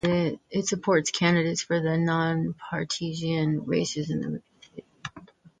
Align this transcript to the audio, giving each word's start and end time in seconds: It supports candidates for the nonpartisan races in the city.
It 0.49 0.65
supports 0.65 1.11
candidates 1.11 1.61
for 1.61 1.79
the 1.79 1.95
nonpartisan 1.95 3.65
races 3.67 4.09
in 4.09 4.21
the 4.21 4.41
city. 4.65 4.83